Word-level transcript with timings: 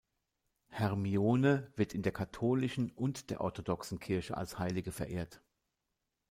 Hermione 0.69 1.71
wird 1.75 1.93
in 1.93 2.01
der 2.01 2.11
katholischen 2.11 2.89
und 2.91 3.29
der 3.29 3.39
orthodoxen 3.41 3.99
Kirche 3.99 4.35
als 4.35 4.57
Heilige 4.57 4.91
verehrt. 4.91 5.43